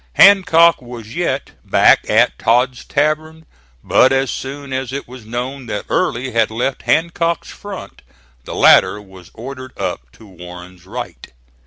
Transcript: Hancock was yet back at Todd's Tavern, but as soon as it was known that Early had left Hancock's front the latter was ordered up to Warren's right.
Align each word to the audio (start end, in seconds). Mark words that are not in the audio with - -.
Hancock 0.13 0.81
was 0.81 1.13
yet 1.13 1.51
back 1.63 2.09
at 2.09 2.39
Todd's 2.39 2.83
Tavern, 2.85 3.45
but 3.83 4.11
as 4.11 4.31
soon 4.31 4.73
as 4.73 4.91
it 4.91 5.07
was 5.07 5.27
known 5.27 5.67
that 5.67 5.85
Early 5.89 6.31
had 6.31 6.49
left 6.49 6.81
Hancock's 6.81 7.51
front 7.51 8.01
the 8.45 8.55
latter 8.55 8.99
was 8.99 9.29
ordered 9.35 9.77
up 9.77 10.11
to 10.13 10.25
Warren's 10.25 10.87
right. 10.87 11.31